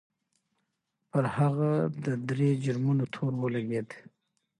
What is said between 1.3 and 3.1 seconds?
هغه د درې جرمونو